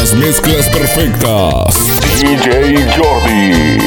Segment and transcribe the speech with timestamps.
[0.00, 1.74] Las mezclas perfectas.
[2.22, 3.78] DJ Jordi.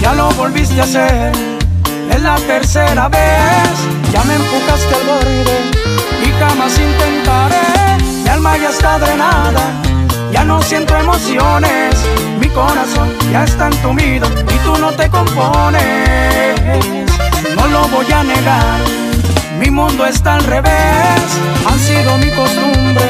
[0.00, 1.32] Ya lo volviste a hacer,
[2.12, 3.18] es la tercera vez.
[4.12, 5.58] Ya me empujaste al borde
[6.22, 8.04] y jamás intentaré.
[8.22, 9.72] Mi alma ya está drenada,
[10.32, 11.96] ya no siento emociones.
[12.58, 16.60] Corazón ya está entumido y tú no te compones.
[17.54, 18.80] No lo voy a negar,
[19.60, 21.20] mi mundo está al revés.
[21.68, 23.08] Han sido mi costumbre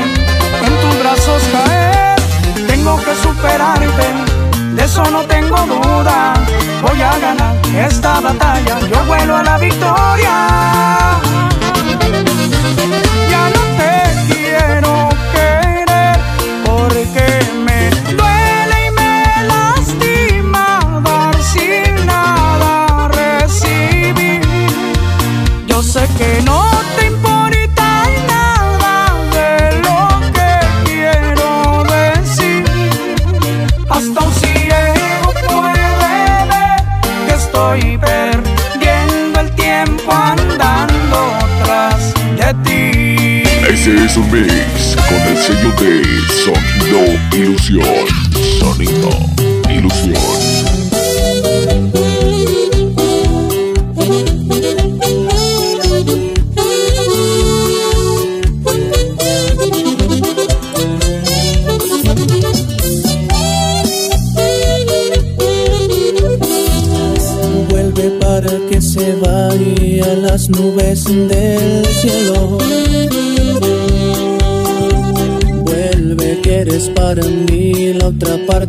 [0.66, 2.16] en tus brazos caer.
[2.66, 4.06] Tengo que superarte
[4.76, 6.34] de eso no tengo duda.
[6.82, 10.34] Voy a ganar esta batalla, yo vuelo a la victoria.
[13.30, 14.07] Ya no te
[43.88, 46.02] Ese es un mix con el sello de
[46.44, 47.82] Sonido Ilusión.
[48.60, 49.08] Sonido
[49.70, 50.37] Ilusión.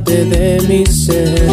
[0.09, 1.47] De mi ser.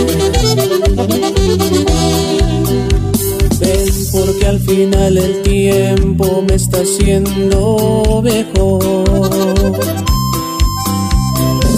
[3.61, 8.79] Ven porque al final el tiempo me está haciendo viejo.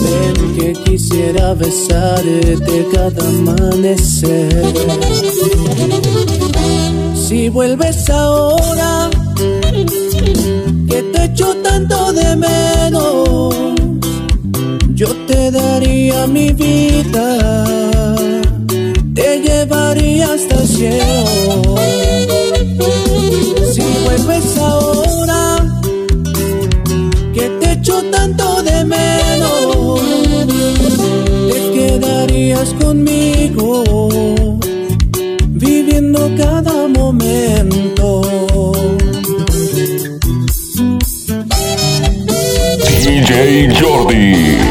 [0.05, 4.65] Ven que quisiera besarte cada amanecer.
[7.15, 9.11] Si vuelves ahora,
[10.89, 13.78] que te echo tanto de menos,
[14.99, 17.65] yo te daría mi vida,
[19.15, 21.77] te llevaría hasta el cielo.
[23.73, 25.81] Si vuelves ahora,
[27.33, 30.01] que te echo tanto de menos,
[31.53, 33.85] te quedarías conmigo,
[35.47, 38.23] viviendo cada momento.
[43.05, 44.68] DJ Jordi.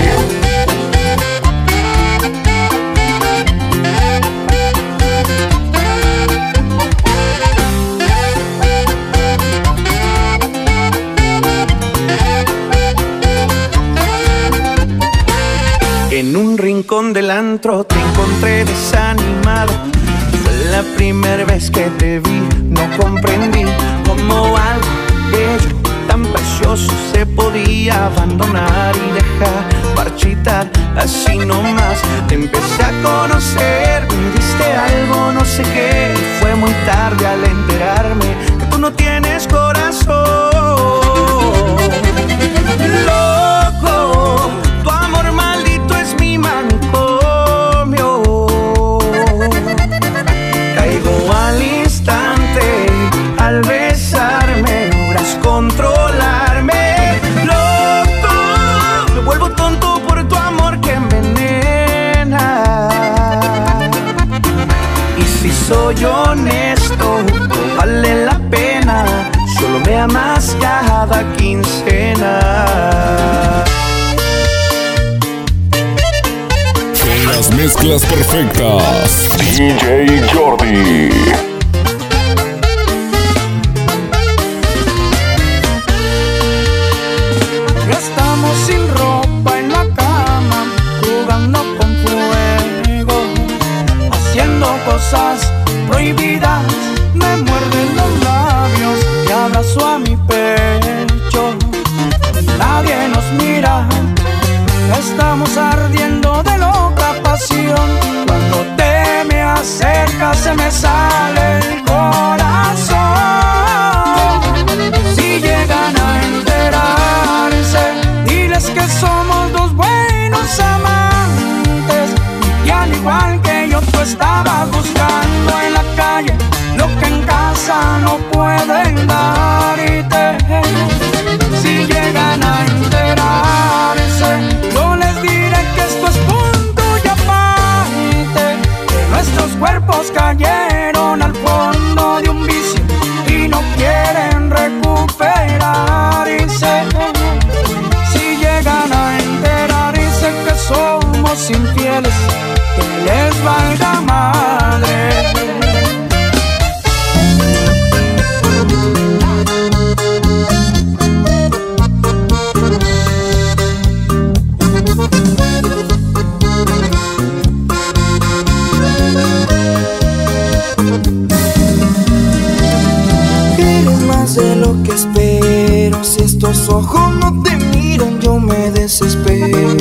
[173.87, 176.03] Eres más de lo que espero.
[176.03, 179.77] Si estos ojos no te miran, yo me desespero.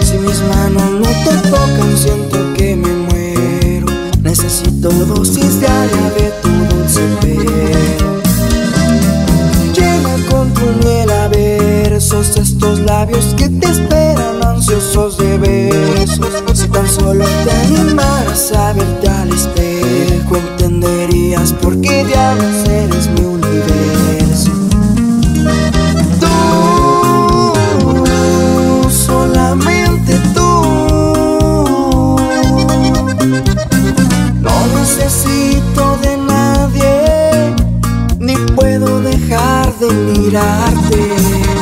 [0.00, 2.27] Si mis manos no te tocan, siento
[40.28, 41.57] mirarte.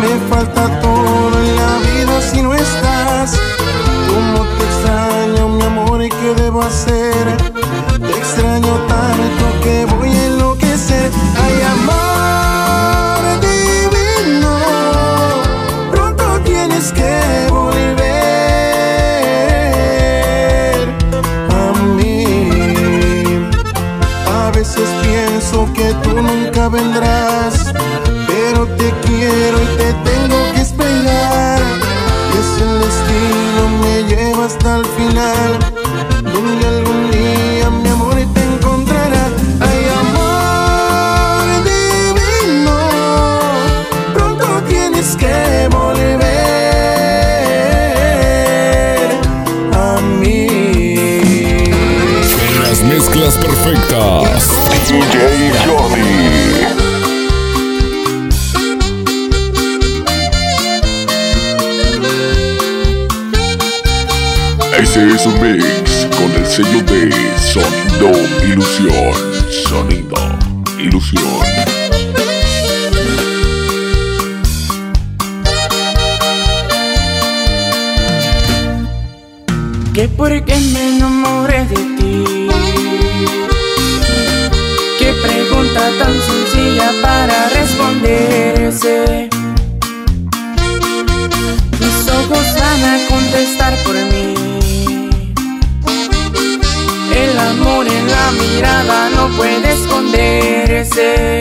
[0.00, 3.38] Me falta todo en la vida si no estás.
[4.08, 7.36] Cómo te extraño, mi amor, ¿y qué debo hacer?
[8.00, 11.10] Te extraño tanto que voy a enloquecer.
[11.42, 14.52] Ay, amor divino,
[15.90, 17.96] pronto tienes que volver
[21.50, 22.48] a mí.
[24.44, 27.72] A veces pienso que tú nunca vendrás,
[28.26, 29.75] pero te quiero y
[34.66, 35.58] hasta el final,
[36.24, 39.28] donde algún día mi amor te encontrará.
[39.60, 42.78] Ay, amor divino,
[44.12, 46.26] pronto tienes que volver
[49.72, 51.70] a mí.
[52.62, 54.50] Las mezclas perfectas.
[65.26, 68.12] Con el sello de Sonido
[68.44, 69.12] Ilusión.
[69.50, 70.16] Sonido
[70.78, 71.22] Ilusión.
[79.92, 82.48] que porque me enamoré de ti.
[84.98, 89.25] Qué pregunta tan sencilla para responderse.
[100.06, 101.40] Esconderse.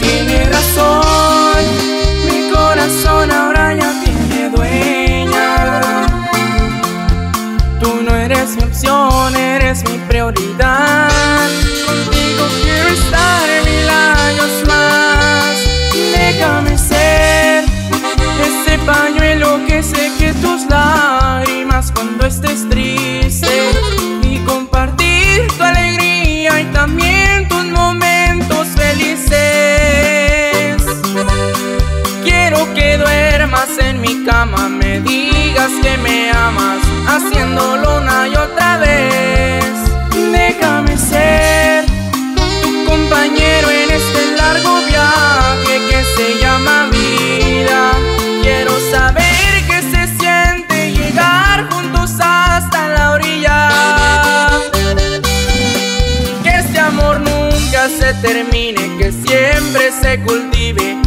[0.00, 1.64] Tiene razón,
[2.26, 5.60] mi corazón ahora ya tiene dueña.
[7.80, 10.89] Tú no eres mi opción, eres mi prioridad.
[35.82, 39.64] Que me amas, haciéndolo una y otra vez.
[40.32, 41.84] Déjame ser
[42.36, 47.92] tu compañero en este largo viaje que se llama vida.
[48.42, 53.68] Quiero saber qué se siente llegar juntos hasta la orilla.
[56.42, 60.99] Que este amor nunca se termine, que siempre se cultive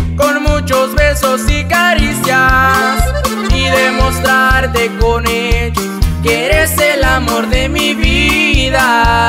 [7.63, 9.23] de mi vida.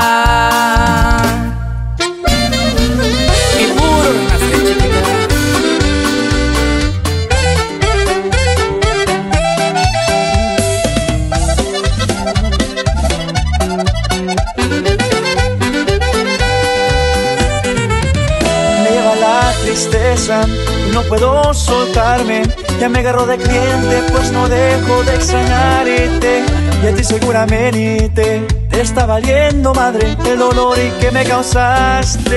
[19.71, 22.43] y no puedo soltarme.
[22.81, 26.64] Ya me agarro de cliente, pues no dejo de extrañarte.
[26.85, 32.37] Y a ti seguramente te está valiendo madre el dolor y que me causaste.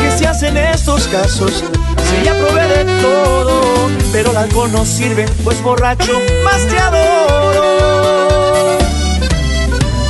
[0.00, 1.62] ¿Qué se hacen estos casos?
[1.62, 7.78] Si ya probé de todo, pero el alcohol no sirve, pues borracho más te adoro.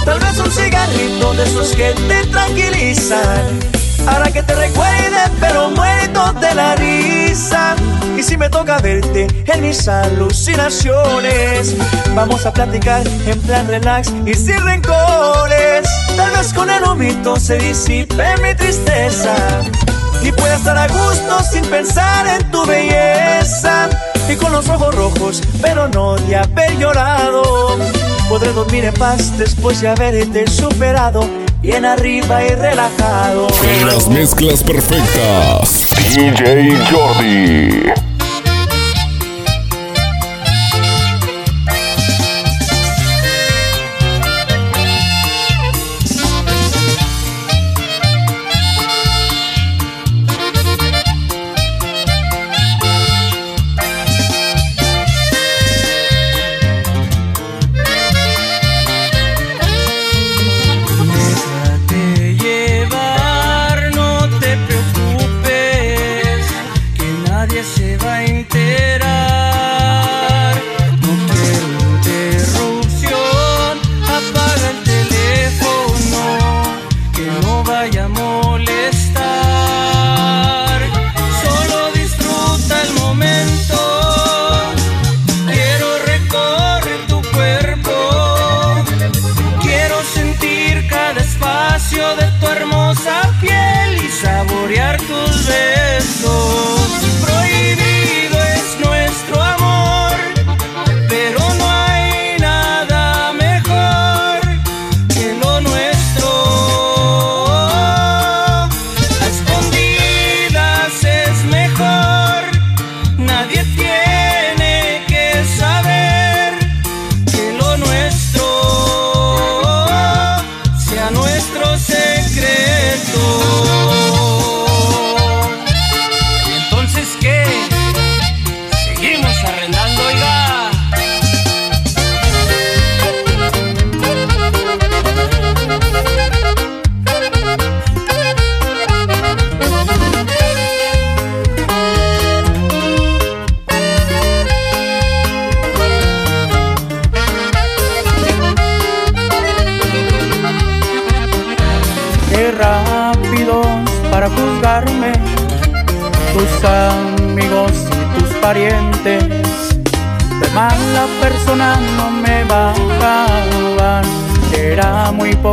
[0.06, 6.32] Tal vez un cigarrito de esos que te tranquilizan Ahora que te recuerde, pero muerto
[6.34, 7.76] de la risa.
[8.16, 11.76] Y si me toca verte en mis alucinaciones,
[12.14, 15.88] vamos a platicar en plan relax y sin rencores.
[16.16, 19.34] Tal vez con el humito se disipe mi tristeza.
[20.22, 23.88] Y pueda estar a gusto sin pensar en tu belleza.
[24.28, 27.78] Y con los ojos rojos, pero no de haber llorado.
[28.28, 31.28] Podré dormir en paz después de haberte superado
[31.62, 33.46] bien arriba y relajado.
[33.62, 38.11] En las mezclas perfectas, DJ Jordi.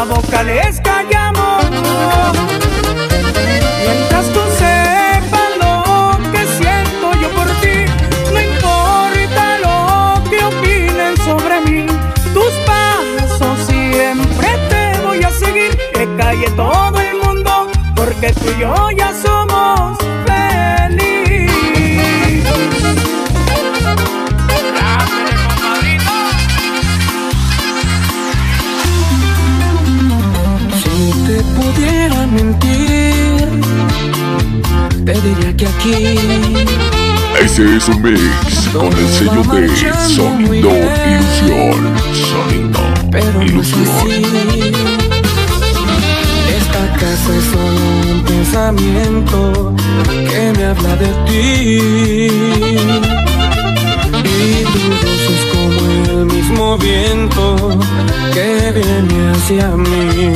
[0.00, 2.39] cosas, la boca les callamos.
[37.60, 39.68] Es un mix con el sello de
[40.08, 41.78] Sonido Ilusión.
[42.14, 42.80] Sonido
[43.44, 44.24] Ilusión.
[46.58, 47.82] Esta casa es solo
[48.14, 49.74] un pensamiento
[50.06, 52.30] que me habla de ti.
[54.24, 55.80] Y tu es como
[56.12, 57.78] el mismo viento
[58.32, 60.32] que viene hacia mí.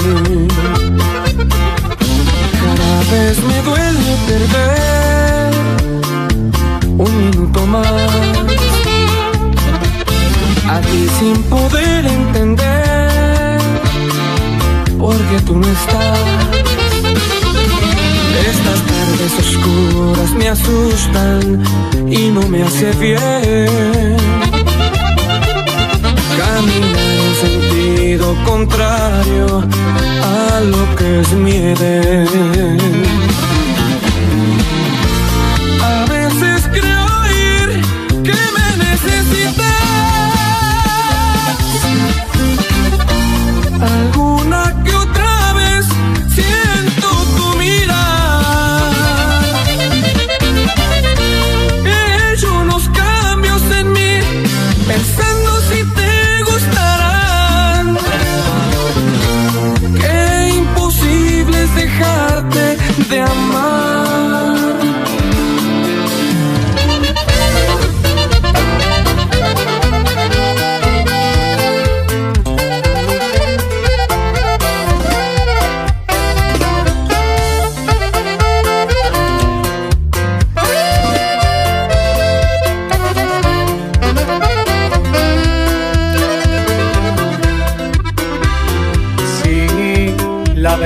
[2.60, 4.93] Cada vez me duele perder
[10.94, 13.58] Aquí sin poder entender
[14.96, 16.20] por qué tú no estás.
[18.52, 21.64] Estas tardes oscuras me asustan
[22.08, 24.16] y no me hace bien.
[26.38, 29.64] Caminar en sentido contrario
[30.22, 32.28] a lo que es mi edén.
[35.82, 37.08] A veces creo
[37.50, 37.82] ir
[38.22, 39.63] que me necesitas.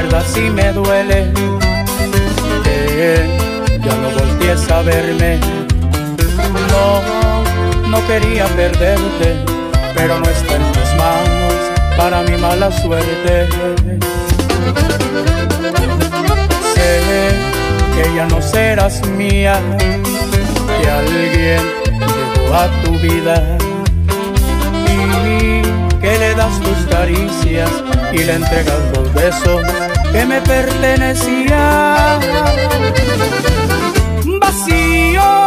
[0.03, 1.27] Verdad sí me duele
[2.63, 3.27] que
[3.85, 5.41] ya no voltees a verme.
[6.73, 9.29] No, no quería perderte,
[9.97, 11.55] pero no está en tus manos
[11.97, 13.49] para mi mala suerte.
[16.75, 16.91] Sé
[17.95, 19.61] que ya no serás mía,
[20.81, 23.59] que alguien llegó a tu vida
[24.87, 25.63] y
[26.01, 27.71] que le das tus caricias
[28.13, 32.21] y le entregas los besos que me pertenecían.
[34.41, 35.47] Vacío,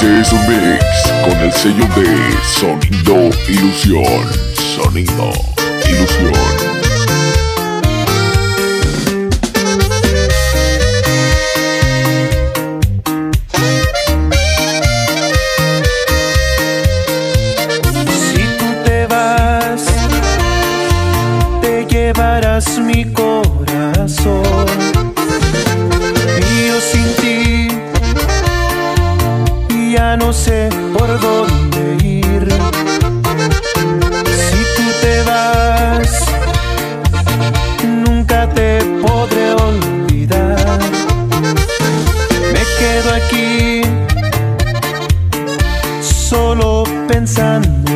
[0.00, 0.82] Ese es un mix
[1.22, 2.06] con el sello de
[2.42, 4.26] Sonido Ilusión.
[4.54, 5.30] Sonido
[5.86, 6.70] Ilusión.
[47.10, 47.89] Pensando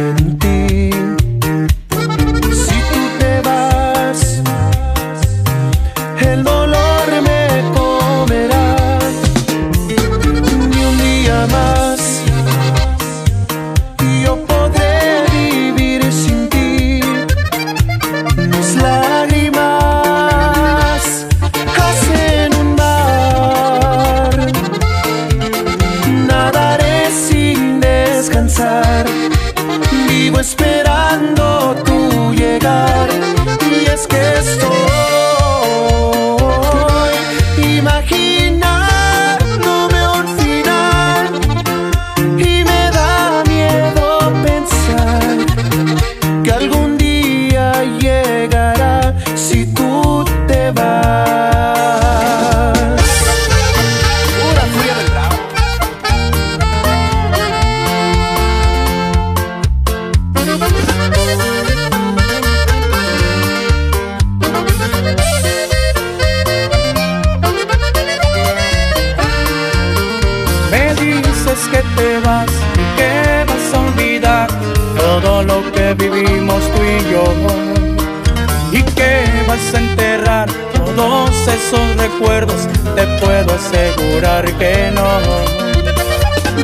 [80.96, 85.54] todos esos recuerdos, te puedo asegurar que no.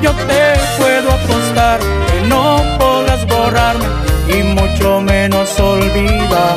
[0.01, 3.85] Yo te puedo apostar que no podrás borrarme
[4.29, 6.57] y mucho menos olvidar.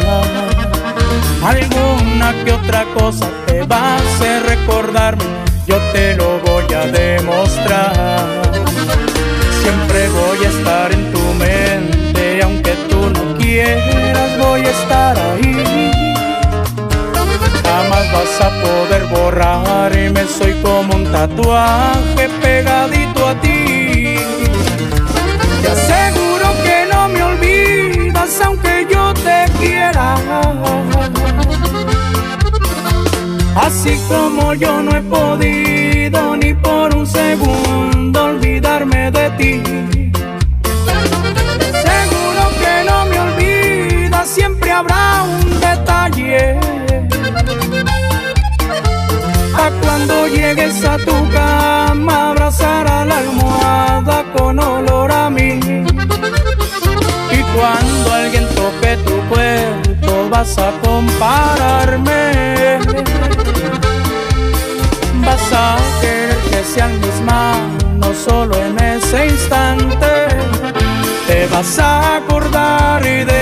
[1.44, 5.24] Alguna que otra cosa te va a hacer recordarme,
[5.68, 8.42] yo te lo voy a demostrar.
[9.62, 16.03] Siempre voy a estar en tu mente, aunque tú no quieras, voy a estar ahí.
[17.76, 24.16] Jamás vas a poder borrarme, soy como un tatuaje pegadito a ti.
[25.64, 30.16] Te aseguro que no me olvidas, aunque yo te quiera.
[33.56, 39.54] Así como yo no he podido ni por un segundo olvidarme de ti.
[41.88, 45.43] Seguro que no me olvidas, siempre habrá un
[50.56, 55.60] llegues a tu cama, abrazar a la almohada con olor a mí.
[57.32, 62.24] Y cuando alguien toque tu cuerpo, vas a compararme
[65.26, 70.12] vas a querer que sean mis manos solo en ese instante.
[71.28, 73.33] Te vas a acordar de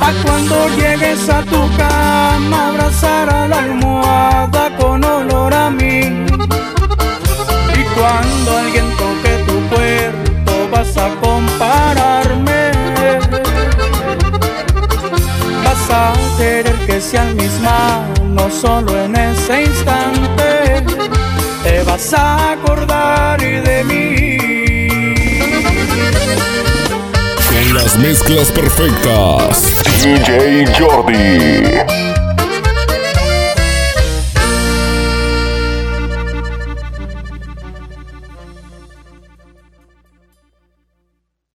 [0.00, 6.00] A cuando llegues a tu cama, abrazar a la almohada con olor a mí.
[7.78, 12.72] Y cuando alguien toque tu cuerpo, vas a compararme.
[15.64, 20.84] Vas a querer que sean mis manos solo en ese instante.
[21.62, 24.11] Te vas a acordar de mí.
[27.72, 29.82] Las mezclas perfectas.
[30.02, 32.11] DJ Jordi.